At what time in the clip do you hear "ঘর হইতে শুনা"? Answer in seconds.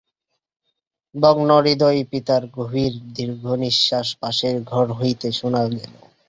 4.63-5.61